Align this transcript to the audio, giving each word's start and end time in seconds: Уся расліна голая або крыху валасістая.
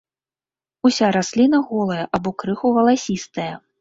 Уся 0.87 1.11
расліна 1.17 1.59
голая 1.69 2.05
або 2.19 2.29
крыху 2.45 2.67
валасістая. 2.79 3.51